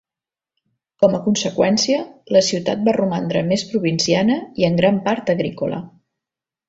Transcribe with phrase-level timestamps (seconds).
[1.03, 1.99] Com a conseqüència,
[2.37, 5.85] la ciutat va romandre més provinciana, i en gran part agrícola.